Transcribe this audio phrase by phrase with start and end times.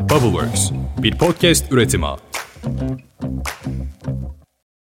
[0.00, 0.70] Bubbleworks,
[1.02, 2.06] bir podcast üretimi.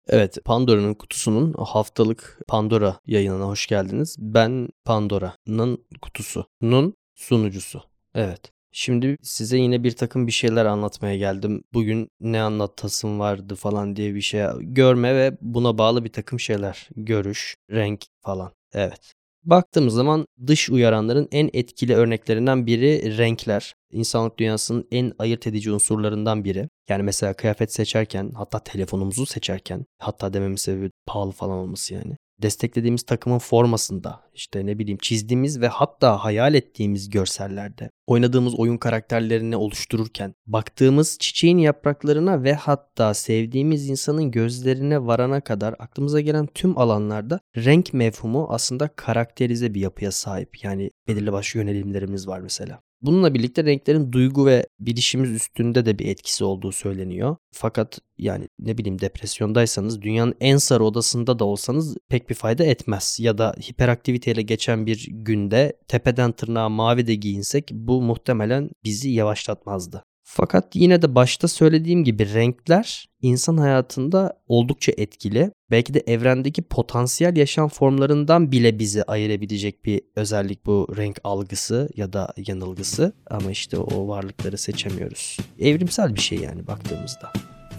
[0.08, 4.16] Evet, Pandora'nın kutusunun haftalık Pandora yayınına hoş geldiniz.
[4.18, 7.82] Ben Pandora'nın kutusunun sunucusu.
[8.14, 8.52] Evet.
[8.72, 11.64] Şimdi size yine bir takım bir şeyler anlatmaya geldim.
[11.72, 16.88] Bugün ne anlatasım vardı falan diye bir şey görme ve buna bağlı bir takım şeyler.
[16.96, 18.52] Görüş, renk falan.
[18.72, 19.14] Evet.
[19.48, 23.74] Baktığımız zaman dış uyaranların en etkili örneklerinden biri renkler.
[23.92, 26.68] İnsanlık dünyasının en ayırt edici unsurlarından biri.
[26.88, 33.02] Yani mesela kıyafet seçerken hatta telefonumuzu seçerken hatta dememin sebebi pahalı falan olması yani desteklediğimiz
[33.02, 40.34] takımın formasında, işte ne bileyim çizdiğimiz ve hatta hayal ettiğimiz görsellerde, oynadığımız oyun karakterlerini oluştururken,
[40.46, 47.92] baktığımız çiçeğin yapraklarına ve hatta sevdiğimiz insanın gözlerine varana kadar aklımıza gelen tüm alanlarda renk
[47.92, 50.64] mevhumu aslında karakterize bir yapıya sahip.
[50.64, 52.80] Yani belirli başlı yönelimlerimiz var mesela.
[53.02, 57.36] Bununla birlikte renklerin duygu ve bilişimiz üstünde de bir etkisi olduğu söyleniyor.
[57.52, 63.18] Fakat yani ne bileyim depresyondaysanız dünyanın en sarı odasında da olsanız pek bir fayda etmez.
[63.20, 70.04] Ya da hiperaktiviteyle geçen bir günde tepeden tırnağa mavi de giyinsek bu muhtemelen bizi yavaşlatmazdı.
[70.30, 75.50] Fakat yine de başta söylediğim gibi renkler insan hayatında oldukça etkili.
[75.70, 82.12] Belki de evrendeki potansiyel yaşam formlarından bile bizi ayırabilecek bir özellik bu renk algısı ya
[82.12, 83.12] da yanılgısı.
[83.30, 85.36] Ama işte o varlıkları seçemiyoruz.
[85.60, 87.32] Evrimsel bir şey yani baktığımızda.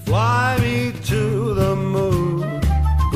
[0.05, 2.41] Fly me to the moon,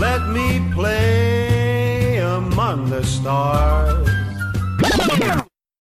[0.02, 4.13] let me play among the stars.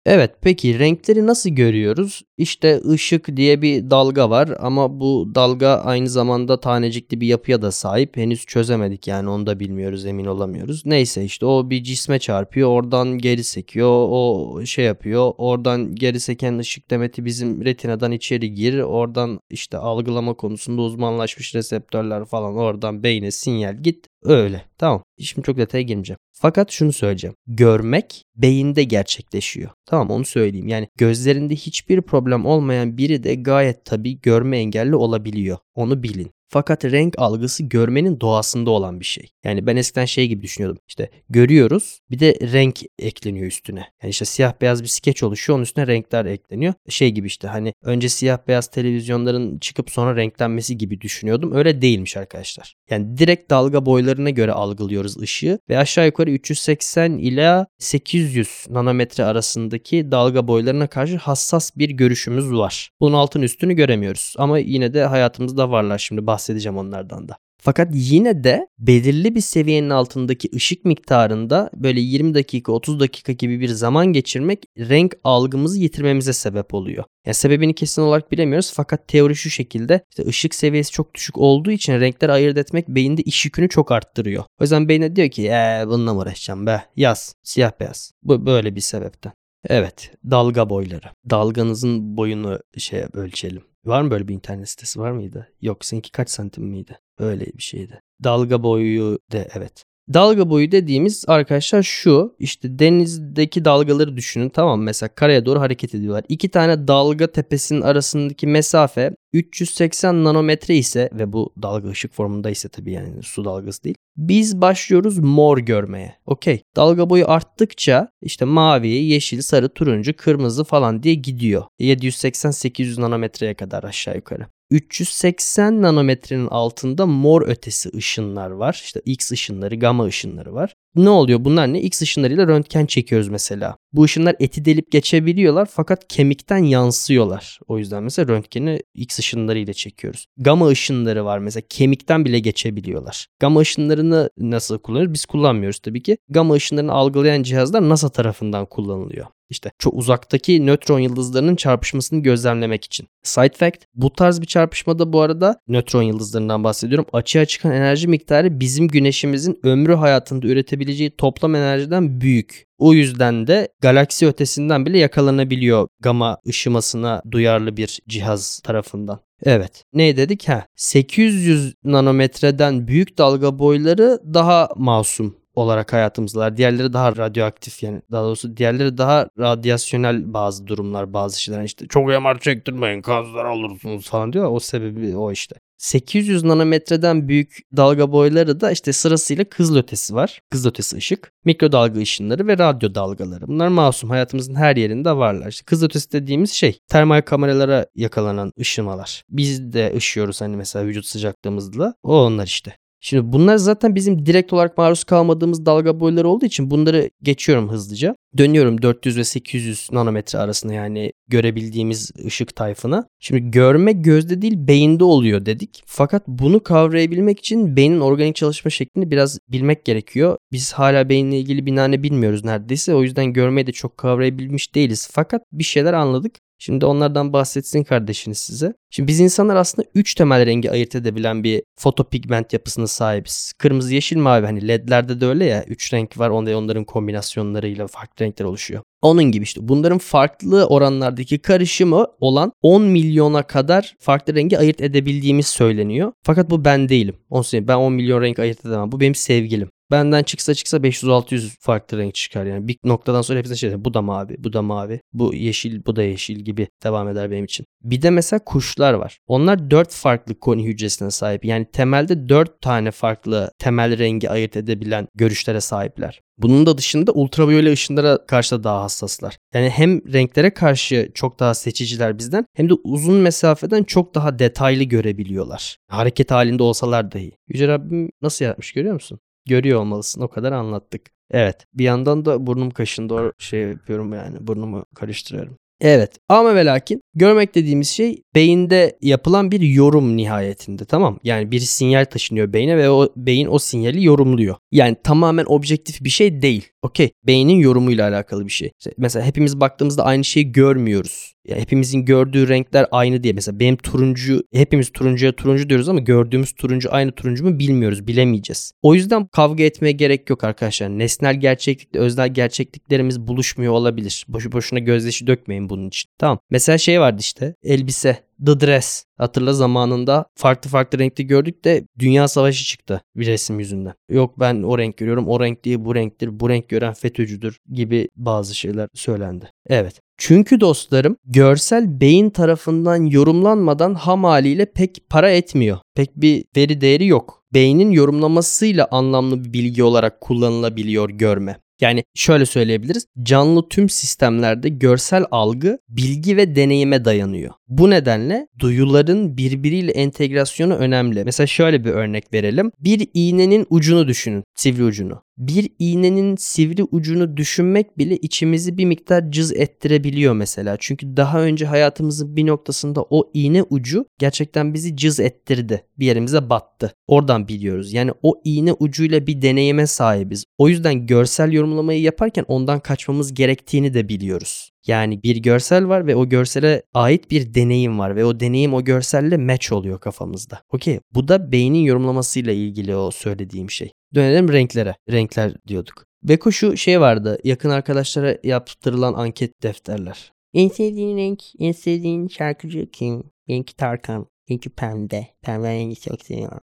[0.09, 2.23] Evet peki renkleri nasıl görüyoruz?
[2.39, 7.73] İşte ışık diye bir dalga var ama bu dalga aynı zamanda tanecikli bir yapıya da
[7.73, 8.17] sahip.
[8.17, 10.87] Henüz çözemedik yani onu da bilmiyoruz emin olamıyoruz.
[10.87, 16.59] Neyse işte o bir cisme çarpıyor oradan geri sekiyor o şey yapıyor oradan geri seken
[16.59, 23.31] ışık demeti bizim retinadan içeri gir oradan işte algılama konusunda uzmanlaşmış reseptörler falan oradan beyne
[23.31, 25.03] sinyal git öyle tamam.
[25.19, 26.19] Şimdi çok detaya girmeyeceğim.
[26.39, 27.37] Fakat şunu söyleyeceğim.
[27.47, 29.71] Görmek beyinde gerçekleşiyor.
[29.87, 30.69] Tamam onu söyleyeyim.
[30.69, 35.59] Yani gözlerinde hiçbir problem olmayan biri de gayet tabii görme engelli olabiliyor.
[35.77, 36.31] Onu bilin.
[36.49, 39.29] Fakat renk algısı görmenin doğasında olan bir şey.
[39.45, 40.79] Yani ben eskiden şey gibi düşünüyordum.
[40.89, 43.87] İşte görüyoruz bir de renk ekleniyor üstüne.
[44.03, 46.75] Yani işte siyah beyaz bir skeç oluşuyor onun üstüne renkler ekleniyor.
[46.89, 51.53] Şey gibi işte hani önce siyah beyaz televizyonların çıkıp sonra renklenmesi gibi düşünüyordum.
[51.53, 52.75] Öyle değilmiş arkadaşlar.
[52.91, 60.11] Yani direkt dalga boylarına göre algılıyoruz ışığı ve aşağı yukarı 380 ila 800 nanometre arasındaki
[60.11, 62.91] dalga boylarına karşı hassas bir görüşümüz var.
[63.01, 67.37] Bunun altın üstünü göremiyoruz ama yine de hayatımızda varlar şimdi bahsedeceğim onlardan da.
[67.67, 73.61] Fakat yine de belirli bir seviyenin altındaki ışık miktarında böyle 20 dakika 30 dakika gibi
[73.61, 77.05] bir zaman geçirmek renk algımızı yitirmemize sebep oluyor.
[77.27, 81.71] Yani sebebini kesin olarak bilemiyoruz fakat teori şu şekilde işte ışık seviyesi çok düşük olduğu
[81.71, 84.45] için renkler ayırt etmek beyinde iş yükünü çok arttırıyor.
[84.61, 88.13] O yüzden beyne diyor ki eee bununla mı uğraşacağım be yaz siyah beyaz.
[88.23, 89.33] Bu böyle bir sebepten.
[89.69, 91.07] Evet dalga boyları.
[91.31, 93.65] Dalganızın boyunu şey ölçelim.
[93.85, 95.49] Var mı böyle bir internet sitesi var mıydı?
[95.61, 96.99] Yok seninki kaç santim miydi?
[97.19, 98.01] Öyle bir şeydi.
[98.25, 99.85] Dalga boyu de evet.
[100.15, 104.83] Dalga boyu dediğimiz arkadaşlar şu işte denizdeki dalgaları düşünün tamam?
[104.83, 106.25] Mesela karaya doğru hareket ediyorlar.
[106.29, 112.69] İki tane dalga tepesinin arasındaki mesafe 380 nanometre ise ve bu dalga ışık formunda ise
[112.69, 113.97] tabii yani su dalgası değil.
[114.17, 116.15] Biz başlıyoruz mor görmeye.
[116.27, 116.63] Okey.
[116.77, 121.65] Dalga boyu arttıkça işte mavi, yeşil, sarı, turuncu, kırmızı falan diye gidiyor.
[121.81, 124.47] 780-800 nanometreye kadar aşağı yukarı.
[124.71, 128.81] 380 nanometrenin altında mor ötesi ışınlar var.
[128.85, 130.75] İşte X ışınları, gamma ışınları var.
[130.95, 131.45] Ne oluyor?
[131.45, 131.81] Bunlar ne?
[131.81, 133.77] X ışınlarıyla röntgen çekiyoruz mesela.
[133.93, 137.61] Bu ışınlar eti delip geçebiliyorlar fakat kemikten yansıyorlar.
[137.69, 140.27] O yüzden mesela röntgeni X ışınlarıyla çekiyoruz.
[140.39, 143.27] Gamma ışınları var mesela kemikten bile geçebiliyorlar.
[143.41, 145.15] Gamma ışınlarını nasıl kullanıyoruz?
[145.15, 146.17] Biz kullanmıyoruz tabii ki.
[146.29, 149.27] Gamma ışınlarını algılayan cihazlar NASA tarafından kullanılıyor.
[149.51, 153.09] İşte çok uzaktaki nötron yıldızlarının çarpışmasını gözlemlemek için.
[153.23, 157.07] Side fact bu tarz bir çarpışmada bu arada nötron yıldızlarından bahsediyorum.
[157.13, 162.67] Açığa çıkan enerji miktarı bizim güneşimizin ömrü hayatında üretebileceği toplam enerjiden büyük.
[162.79, 169.21] O yüzden de galaksi ötesinden bile yakalanabiliyor gama ışımasına duyarlı bir cihaz tarafından.
[169.43, 169.85] Evet.
[169.93, 170.49] Ne dedik?
[170.49, 176.57] Ha, 800 nanometreden büyük dalga boyları daha masum olarak hayatımızdalar.
[176.57, 182.07] Diğerleri daha radyoaktif yani daha doğrusu diğerleri daha radyasyonel bazı durumlar bazı şeyler işte çok
[182.07, 184.51] MR çektirmeyin kanser olursunuz falan diyor.
[184.51, 185.57] O sebebi o işte.
[185.79, 190.41] 800 nanometreden büyük dalga boyları da işte sırasıyla kızılötesi var.
[190.51, 193.49] Kızılötesi ışık, mikrodalga ışınları ve radyo dalgaları.
[193.49, 195.49] Bunlar masum hayatımızın her yerinde varlar.
[195.49, 199.25] İşte kızılötesi dediğimiz şey termal kameralara yakalanan ışımalar.
[199.31, 201.95] Biz de ışıyoruz hani mesela vücut sıcaklığımızla.
[202.03, 202.77] O onlar işte.
[203.01, 208.17] Şimdi bunlar zaten bizim direkt olarak maruz kalmadığımız dalga boyları olduğu için bunları geçiyorum hızlıca.
[208.39, 213.09] Dönüyorum 400 ve 800 nanometre arasında yani görebildiğimiz ışık tayfına.
[213.21, 215.83] Şimdi görme gözde değil beyinde oluyor dedik.
[215.87, 220.37] Fakat bunu kavrayabilmek için beynin organik çalışma şeklini biraz bilmek gerekiyor.
[220.53, 222.95] Biz hala beyinle ilgili bir nane bilmiyoruz neredeyse.
[222.95, 225.09] O yüzden görmeyi de çok kavrayabilmiş değiliz.
[225.13, 226.35] Fakat bir şeyler anladık.
[226.59, 228.75] Şimdi onlardan bahsetsin kardeşiniz size.
[228.91, 233.53] Şimdi biz insanlar aslında 3 temel rengi ayırt edebilen bir fotopigment yapısına sahibiz.
[233.59, 238.25] Kırmızı, yeşil, mavi hani ledlerde de öyle ya 3 renk var onda onların kombinasyonlarıyla farklı
[238.25, 238.83] renkler oluşuyor.
[239.03, 245.47] Onun gibi işte bunların farklı oranlardaki karışımı olan 10 milyona kadar farklı rengi ayırt edebildiğimiz
[245.47, 246.13] söyleniyor.
[246.23, 247.17] Fakat bu ben değilim.
[247.53, 248.93] Ben 10 milyon renk ayırt edemem.
[248.93, 249.69] Bu benim sevgilim.
[249.91, 252.69] Benden çıksa çıksa 500-600 farklı renk çıkar yani.
[252.69, 256.03] Bir noktadan sonra hepsi şey bu da mavi, bu da mavi, bu yeşil, bu da
[256.03, 257.67] yeşil gibi devam eder benim için.
[257.83, 259.19] Bir de mesela kuşlar var.
[259.27, 261.45] Onlar 4 farklı koni hücresine sahip.
[261.45, 266.21] Yani temelde 4 tane farklı temel rengi ayırt edebilen görüşlere sahipler.
[266.39, 269.39] Bunun da dışında ultraviyole ışınlara karşı da daha hassaslar.
[269.55, 274.85] Yani hem renklere karşı çok daha seçiciler bizden hem de uzun mesafeden çok daha detaylı
[274.85, 275.77] görebiliyorlar.
[275.89, 277.33] Hareket halinde olsalar dahi.
[277.49, 279.19] Yüce Rabbim nasıl yapmış görüyor musun?
[279.47, 280.21] Görüyor olmalısın.
[280.21, 281.03] O kadar anlattık.
[281.31, 281.67] Evet.
[281.75, 283.33] Bir yandan da burnum kaşındı.
[283.39, 284.37] Şey yapıyorum yani.
[284.41, 285.57] Burnumu karıştırıyorum.
[285.81, 291.61] Evet ama ve lakin görmek dediğimiz şey beyinde yapılan bir yorum nihayetinde tamam Yani bir
[291.61, 294.57] sinyal taşınıyor beyne ve o beyin o sinyali yorumluyor.
[294.73, 296.69] Yani tamamen objektif bir şey değil.
[296.87, 298.71] Okey beynin yorumuyla alakalı bir şey.
[298.79, 301.33] İşte mesela hepimiz baktığımızda aynı şeyi görmüyoruz.
[301.49, 303.33] Ya hepimizin gördüğü renkler aynı diye.
[303.33, 308.73] Mesela benim turuncu, hepimiz turuncuya turuncu diyoruz ama gördüğümüz turuncu aynı turuncu mu bilmiyoruz, bilemeyeceğiz.
[308.83, 310.89] O yüzden kavga etmeye gerek yok arkadaşlar.
[310.89, 314.25] Nesnel gerçeklikle öznel gerçekliklerimiz buluşmuyor olabilir.
[314.29, 316.11] Boşu boşuna gözyaşı dökmeyin bunun için.
[316.19, 316.39] Tamam.
[316.51, 318.26] Mesela şey vardı işte elbise.
[318.47, 319.05] The Dress.
[319.19, 323.95] Hatırla zamanında farklı farklı renkte gördük de dünya savaşı çıktı bir resim yüzünden.
[324.11, 328.09] Yok ben o renk görüyorum o renk değil bu renktir bu renk gören FETÖ'cüdür gibi
[328.17, 329.51] bazı şeyler söylendi.
[329.67, 330.01] Evet.
[330.19, 335.79] Çünkü dostlarım görsel beyin tarafından yorumlanmadan ham haliyle pek para etmiyor.
[335.95, 337.43] Pek bir veri değeri yok.
[337.55, 341.57] Beynin yorumlamasıyla anlamlı bir bilgi olarak kullanılabiliyor görme.
[341.81, 343.07] Yani şöyle söyleyebiliriz.
[343.23, 347.53] Canlı tüm sistemlerde görsel algı bilgi ve deneyime dayanıyor.
[347.69, 351.25] Bu nedenle duyuların birbiriyle entegrasyonu önemli.
[351.25, 352.71] Mesela şöyle bir örnek verelim.
[352.81, 359.31] Bir iğnenin ucunu düşünün, sivri ucunu bir iğnenin sivri ucunu düşünmek bile içimizi bir miktar
[359.31, 360.77] cız ettirebiliyor mesela.
[360.81, 365.83] Çünkü daha önce hayatımızın bir noktasında o iğne ucu gerçekten bizi cız ettirdi.
[365.99, 366.95] Bir yerimize battı.
[367.07, 367.93] Oradan biliyoruz.
[367.93, 370.45] Yani o iğne ucuyla bir deneyime sahibiz.
[370.59, 374.66] O yüzden görsel yorumlamayı yaparken ondan kaçmamız gerektiğini de biliyoruz.
[374.87, 378.85] Yani bir görsel var ve o görsele ait bir deneyim var ve o deneyim o
[378.85, 380.63] görselle match oluyor kafamızda.
[380.73, 381.01] Okey.
[381.15, 383.93] Bu da beynin yorumlamasıyla ilgili o söylediğim şey.
[384.15, 384.97] Dönelim renklere.
[385.11, 386.05] Renkler diyorduk.
[386.23, 387.39] Beko şu şey vardı.
[387.45, 390.33] Yakın arkadaşlara yaptırılan anket defterler.
[390.55, 393.25] En sevdiğin renk, en sevdiğin şarkıcı kim?
[393.49, 394.27] Benimki Tarkan.
[394.49, 395.27] Benimki Pembe.
[395.43, 396.61] Pembe rengi çok seviyorum.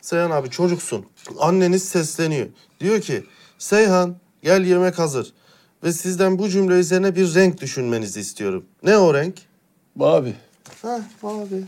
[0.00, 1.06] Seyhan abi çocuksun.
[1.38, 2.46] Anneniz sesleniyor.
[2.80, 3.22] Diyor ki
[3.58, 5.32] Seyhan gel yemek hazır.
[5.84, 8.64] Ve sizden bu cümle üzerine bir renk düşünmenizi istiyorum.
[8.82, 9.34] Ne o renk?
[9.94, 10.34] Mavi.
[10.82, 11.64] Ha mavi.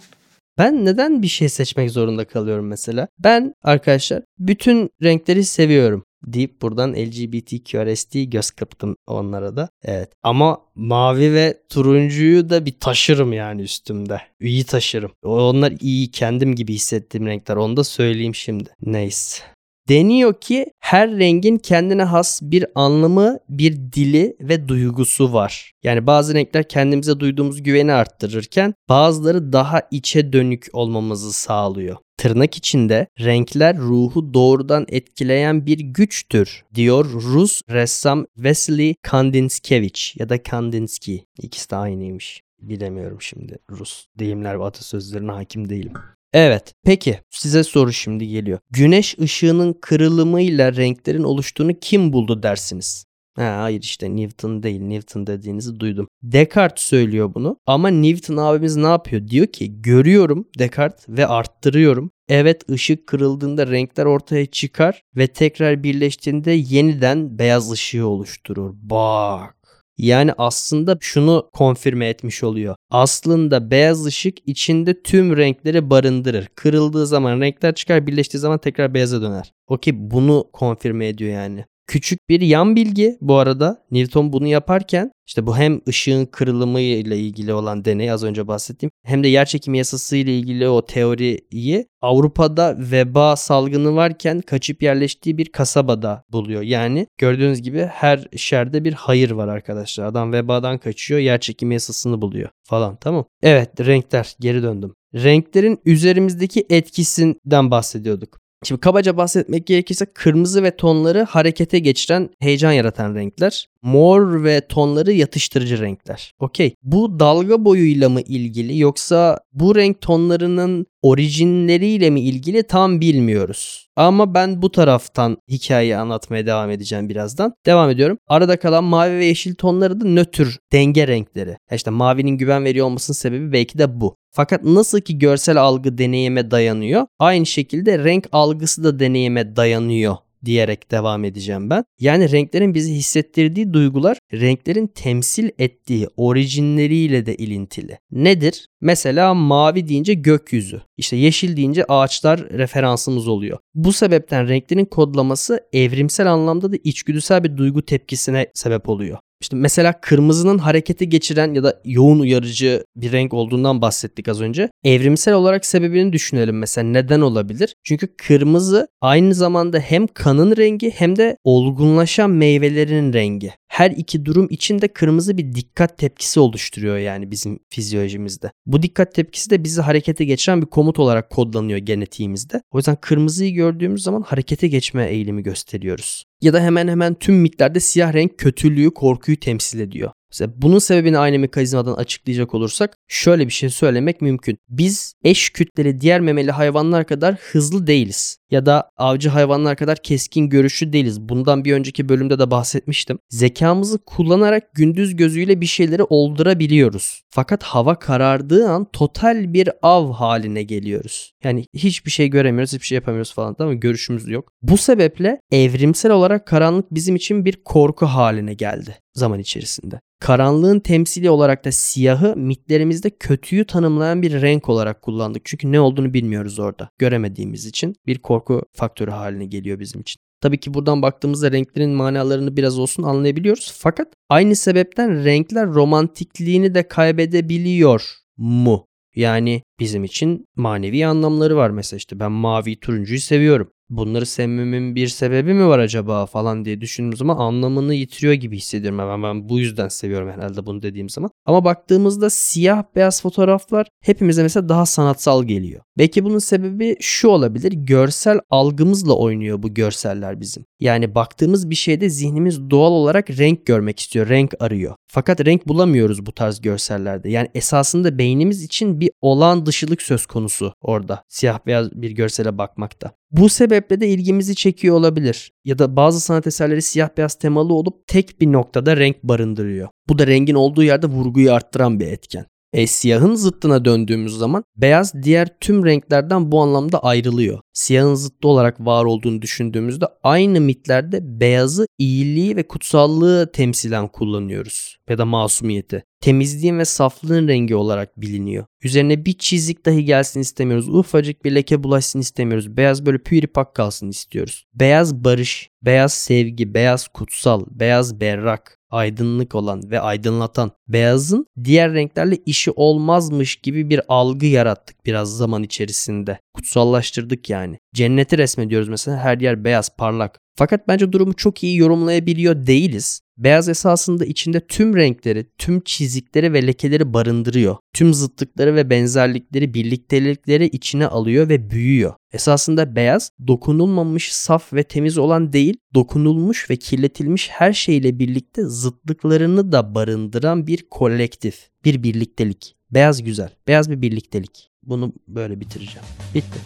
[0.59, 3.09] Ben neden bir şey seçmek zorunda kalıyorum mesela?
[3.19, 9.69] Ben arkadaşlar bütün renkleri seviyorum deyip buradan LGBTQRST göz kırptım onlara da.
[9.83, 10.11] Evet.
[10.23, 14.21] Ama mavi ve turuncuyu da bir taşırım yani üstümde.
[14.41, 15.13] İyi taşırım.
[15.23, 17.57] Onlar iyi kendim gibi hissettiğim renkler.
[17.57, 18.71] Onu da söyleyeyim şimdi.
[18.83, 19.43] Neyse.
[19.89, 25.73] Deniyor ki her rengin kendine has bir anlamı, bir dili ve duygusu var.
[25.83, 31.97] Yani bazı renkler kendimize duyduğumuz güveni arttırırken bazıları daha içe dönük olmamızı sağlıyor.
[32.17, 40.43] Tırnak içinde renkler ruhu doğrudan etkileyen bir güçtür diyor Rus ressam Vasily Kandinskevich ya da
[40.43, 41.25] Kandinsky.
[41.39, 42.43] İkisi de aynıymış.
[42.61, 45.93] Bilemiyorum şimdi Rus deyimler ve atasözlerine hakim değilim.
[46.33, 46.75] Evet.
[46.85, 48.59] Peki size soru şimdi geliyor.
[48.71, 53.05] Güneş ışığının kırılımıyla renklerin oluştuğunu kim buldu dersiniz?
[53.37, 54.81] Ha, hayır işte Newton değil.
[54.81, 56.09] Newton dediğinizi duydum.
[56.23, 57.57] Descartes söylüyor bunu.
[57.67, 59.29] Ama Newton abimiz ne yapıyor?
[59.29, 62.11] Diyor ki görüyorum Descartes ve arttırıyorum.
[62.29, 68.71] Evet ışık kırıldığında renkler ortaya çıkar ve tekrar birleştiğinde yeniden beyaz ışığı oluşturur.
[68.75, 69.62] Bak
[69.99, 72.77] Yani aslında şunu konfirme etmiş oluyor.
[72.91, 76.49] Aslında beyaz ışık içinde tüm renkleri barındırır.
[76.55, 79.53] Kırıldığı zaman renkler çıkar, birleştiği zaman tekrar beyaza döner.
[79.67, 81.65] Okey bunu konfirme ediyor yani.
[81.87, 87.19] Küçük bir yan bilgi bu arada Newton bunu yaparken işte bu hem ışığın kırılımı ile
[87.19, 92.77] ilgili olan deney az önce bahsettiğim hem de yerçekimi yasası ile ilgili o teoriyi Avrupa'da
[92.79, 96.63] veba salgını varken kaçıp yerleştiği bir kasabada buluyor.
[96.63, 100.05] Yani gördüğünüz gibi her şerde bir hayır var arkadaşlar.
[100.05, 103.25] Adam vebadan kaçıyor yerçekimi yasasını buluyor falan tamam.
[103.43, 104.95] Evet renkler geri döndüm.
[105.15, 108.42] Renklerin üzerimizdeki etkisinden bahsediyorduk.
[108.63, 113.69] Şimdi kabaca bahsetmek gerekirse kırmızı ve tonları harekete geçiren, heyecan yaratan renkler.
[113.83, 116.33] Mor ve tonları yatıştırıcı renkler.
[116.39, 116.75] Okey.
[116.83, 123.89] Bu dalga boyuyla mı ilgili yoksa bu renk tonlarının orijinleriyle mi ilgili tam bilmiyoruz.
[123.97, 127.55] Ama ben bu taraftan hikayeyi anlatmaya devam edeceğim birazdan.
[127.67, 128.19] Devam ediyorum.
[128.27, 131.57] Arada kalan mavi ve yeşil tonları da nötr denge renkleri.
[131.73, 134.17] İşte mavinin güven veriyor olmasının sebebi belki de bu.
[134.35, 140.91] Fakat nasıl ki görsel algı deneyime dayanıyor, aynı şekilde renk algısı da deneyime dayanıyor diyerek
[140.91, 141.85] devam edeceğim ben.
[142.01, 147.99] Yani renklerin bizi hissettirdiği duygular renklerin temsil ettiği orijinleriyle de ilintili.
[148.11, 148.67] Nedir?
[148.81, 153.59] Mesela mavi deyince gökyüzü, işte yeşil deyince ağaçlar referansımız oluyor.
[153.75, 159.19] Bu sebepten renklerin kodlaması evrimsel anlamda da içgüdüsel bir duygu tepkisine sebep oluyor.
[159.43, 164.71] İşte mesela kırmızının hareketi geçiren ya da yoğun uyarıcı bir renk olduğundan bahsettik az önce.
[164.85, 167.75] Evrimsel olarak sebebini düşünelim mesela neden olabilir?
[167.85, 173.53] Çünkü kırmızı aynı zamanda hem kanın rengi hem de olgunlaşan meyvelerin rengi.
[173.73, 178.51] Her iki durum içinde kırmızı bir dikkat tepkisi oluşturuyor yani bizim fizyolojimizde.
[178.67, 182.63] Bu dikkat tepkisi de bizi harekete geçiren bir komut olarak kodlanıyor genetiğimizde.
[182.71, 187.81] O yüzden kırmızıyı gördüğümüz zaman harekete geçme eğilimi gösteriyoruz ya da hemen hemen tüm mitlerde
[187.81, 190.11] siyah renk kötülüğü, korkuyu temsil ediyor.
[190.33, 194.59] Mesela bunun sebebini aynı mekanizmadan açıklayacak olursak şöyle bir şey söylemek mümkün.
[194.69, 198.39] Biz eş kütleli diğer memeli hayvanlar kadar hızlı değiliz.
[198.53, 201.21] Ya da avcı hayvanlar kadar keskin görüşlü değiliz.
[201.21, 203.19] Bundan bir önceki bölümde de bahsetmiştim.
[203.31, 207.23] Zekamızı kullanarak gündüz gözüyle bir şeyleri oldurabiliyoruz.
[207.31, 211.33] Fakat hava karardığı an total bir av haline geliyoruz.
[211.45, 214.53] Yani hiçbir şey göremiyoruz, hiçbir şey yapamıyoruz falan ama görüşümüz yok.
[214.63, 220.01] Bu sebeple evrimsel olarak karanlık bizim için bir korku haline geldi zaman içerisinde.
[220.21, 225.43] Karanlığın temsili olarak da siyahı mitlerimizde kötüyü tanımlayan bir renk olarak kullandık.
[225.45, 226.89] Çünkü ne olduğunu bilmiyoruz orada.
[226.99, 228.42] Göremediğimiz için bir korku
[228.73, 230.21] faktörü haline geliyor bizim için.
[230.41, 233.73] Tabii ki buradan baktığımızda renklerin manalarını biraz olsun anlayabiliyoruz.
[233.77, 238.87] Fakat aynı sebepten renkler romantikliğini de kaybedebiliyor mu?
[239.15, 245.09] Yani bizim için manevi anlamları var mesela işte ben mavi turuncuyu seviyorum bunları sevmemin bir
[245.09, 248.99] sebebi mi var acaba falan diye düşündüğüm zaman anlamını yitiriyor gibi hissediyorum.
[248.99, 251.31] Ben, ben bu yüzden seviyorum herhalde bunu dediğim zaman.
[251.47, 255.83] Ama baktığımızda siyah beyaz fotoğraflar hepimize mesela daha sanatsal geliyor.
[255.99, 257.73] Belki bunun sebebi şu olabilir.
[257.73, 260.65] Görsel algımızla oynuyor bu görseller bizim.
[260.81, 264.95] Yani baktığımız bir şeyde zihnimiz doğal olarak renk görmek istiyor, renk arıyor.
[265.07, 267.31] Fakat renk bulamıyoruz bu tarz görsellerde.
[267.31, 271.25] Yani esasında beynimiz için bir olağan dışılık söz konusu orada.
[271.29, 273.22] Siyah beyaz bir görsele bakmakta.
[273.33, 275.53] Bu sebeple de ilgimizi çekiyor olabilir.
[275.65, 279.89] Ya da bazı sanat eserleri siyah beyaz temalı olup tek bir noktada renk barındırıyor.
[280.09, 282.47] Bu da rengin olduğu yerde vurguyu arttıran bir etken.
[282.73, 287.61] E, siyahın zıttına döndüğümüz zaman beyaz diğer tüm renklerden bu anlamda ayrılıyor.
[287.73, 295.19] Siyahın zıttı olarak var olduğunu düşündüğümüzde aynı mitlerde beyazı iyiliği ve kutsallığı temsilen kullanıyoruz ya
[295.19, 296.05] da masumiyeti.
[296.21, 298.65] Temizliğin ve saflığın rengi olarak biliniyor.
[298.83, 300.89] Üzerine bir çizik dahi gelsin istemiyoruz.
[300.89, 302.77] Ufacık bir leke bulaşsın istemiyoruz.
[302.77, 304.67] Beyaz böyle püripak kalsın istiyoruz.
[304.75, 312.37] Beyaz barış, beyaz sevgi, beyaz kutsal, beyaz berrak, aydınlık olan ve aydınlatan beyazın diğer renklerle
[312.47, 316.39] işi olmazmış gibi bir algı yarattık biraz zaman içerisinde.
[316.55, 317.79] Kutsallaştırdık yani.
[317.95, 320.41] Cenneti resmediyoruz mesela her yer beyaz parlak.
[320.57, 323.22] Fakat bence durumu çok iyi yorumlayabiliyor değiliz.
[323.39, 327.77] Beyaz esasında içinde tüm renkleri, tüm çizikleri ve lekeleri barındırıyor.
[327.93, 332.15] Tüm zıtlıkları ve benzerlikleri, birliktelikleri içine alıyor ve büyüyor.
[332.33, 339.73] Esasında beyaz dokunulmamış, saf ve temiz olan değil, dokunulmuş ve kirletilmiş her şeyle birlikte zıtlıklarını
[339.73, 342.75] da barındıran bir kolektif, bir birliktelik.
[342.91, 344.71] Beyaz güzel, beyaz bir birliktelik.
[344.83, 346.07] Bunu böyle bitireceğim.
[346.35, 346.59] Bitti.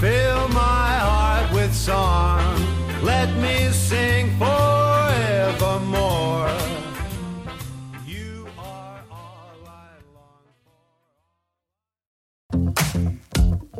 [0.00, 2.58] Fill my heart with song.
[3.06, 4.13] Let me sing